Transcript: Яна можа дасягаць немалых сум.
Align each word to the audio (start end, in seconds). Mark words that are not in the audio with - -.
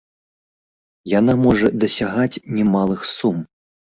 Яна 1.19 1.35
можа 1.41 1.67
дасягаць 1.83 2.41
немалых 2.61 3.01
сум. 3.15 3.37